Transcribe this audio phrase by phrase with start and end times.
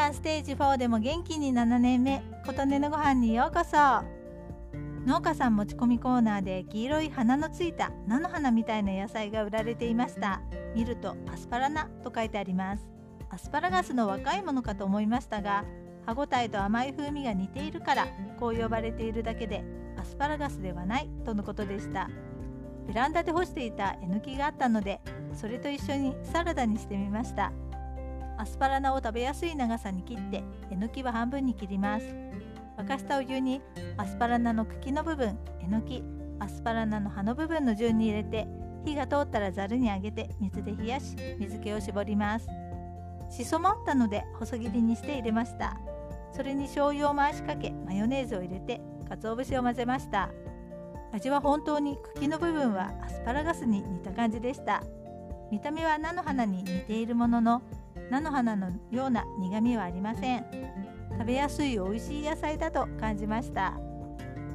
[0.00, 3.76] がんステージ4でも元気に7年目琴音のご飯にようこそ。
[5.04, 10.40] 農家さん持ち込みコーナーで黄色い花のついた菜の花みたいな野菜が売られていました。
[10.74, 12.88] 見るとアスパラナと書いてあります。
[13.28, 15.66] アスパラガスの若いものかと思いましたが
[16.06, 18.06] 歯ごたえと甘い風味が似ているから
[18.38, 19.62] こう呼ばれているだけで
[19.98, 22.08] アスパラガスではないとのことでした。
[22.88, 25.02] ベランダで干していたえのきがあったので
[25.34, 27.52] それと一緒にサラダにしてみました。
[28.40, 32.06] アスパラナを食べやすい長さに切ってえのきは半分に切ります。
[32.78, 33.60] 沸かしたお湯に
[33.98, 36.02] アスパラナの茎の部分えのき
[36.38, 38.48] アスパラナの葉の部分の順に入れて
[38.86, 42.48] 火が通ったらざるにあげて水で冷やし水気を絞ります。
[43.28, 45.76] しそもあったので細切りにして入れました。
[46.32, 50.30] それに醤油を回しかけマヨネーズを入れて鰹節を混ぜました。
[51.12, 54.82] 味は本当に茎の部分はアスパラガスに似た感じでした。
[55.52, 57.62] 見た目は菜の花に似ているものの
[58.10, 60.44] 菜の花のような苦みはありません。
[61.12, 63.78] 食べやすい美味しい野菜だと感じました。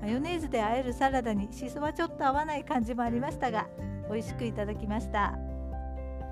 [0.00, 3.68] マヨネーズで和えるサラダにしそはちょっと合わない感じもありましたが
[4.10, 5.38] 美味しくいただきました。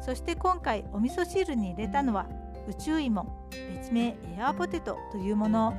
[0.00, 2.26] そして今回お味噌汁に入れたのは
[2.66, 5.74] 宇宙芋別名エアーポテトというもの。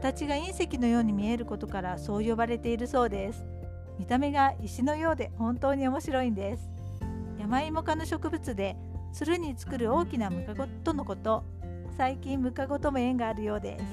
[0.00, 3.44] 形が隕石のように見えることからそう呼ばれているそうです。
[3.98, 6.70] 見た目が石のようで本当に面白いんです。
[7.40, 8.76] 山芋科の植物で
[9.12, 11.44] つるに作る大きなムカゴとのこと。
[11.96, 13.84] 最近ムカゴとも縁があるようです。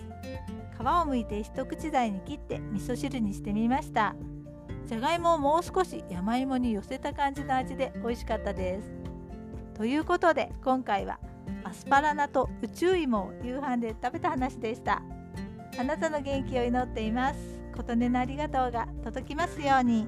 [0.78, 4.16] 皮を剥いて一口大に切って味噌汁にしてみました。
[4.86, 8.92] じゃがいもをもう少し山芋に寄せた感じの味で美味しかったです。
[9.74, 11.20] ということで今回は
[11.64, 15.02] アスパラナと宇宙芋を夕飯で食べた話でした。
[15.80, 17.40] あなたの元気を祈っています。
[17.76, 20.08] 琴音のありがとうが届きますように。